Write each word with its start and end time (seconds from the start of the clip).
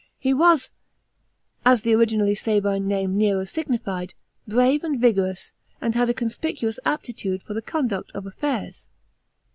He 0.17 0.33
was, 0.33 0.71
as 1.63 1.83
the 1.83 1.93
originally 1.93 2.33
Sabine 2.33 2.87
name 2.87 3.15
Nero 3.19 3.43
signified, 3.45 4.15
brave 4.47 4.83
and 4.83 4.99
vigorous; 4.99 5.51
and 5.79 5.93
had 5.93 6.09
a 6.09 6.13
conspicuous 6.15 6.79
aptitude 6.83 7.43
fer 7.43 7.53
the 7.53 7.61
conduct 7.61 8.11
of 8.13 8.25
affairs. 8.25 8.87